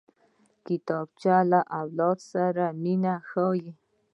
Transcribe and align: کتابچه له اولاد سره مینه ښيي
کتابچه 0.65 1.35
له 1.51 1.59
اولاد 1.81 2.19
سره 2.31 2.65
مینه 2.83 3.13
ښيي 3.29 3.69